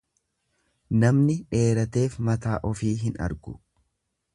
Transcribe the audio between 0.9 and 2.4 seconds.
Namni dheerateef